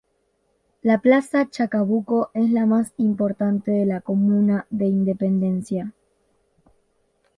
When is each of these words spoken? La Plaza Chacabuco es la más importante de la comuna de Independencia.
La 0.81 0.97
Plaza 0.97 1.47
Chacabuco 1.51 2.31
es 2.33 2.49
la 2.49 2.65
más 2.65 2.91
importante 2.97 3.69
de 3.69 3.85
la 3.85 4.01
comuna 4.01 4.65
de 4.71 4.87
Independencia. 4.87 5.93